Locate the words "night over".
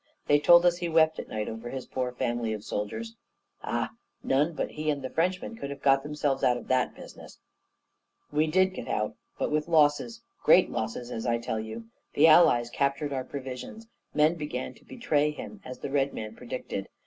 1.29-1.69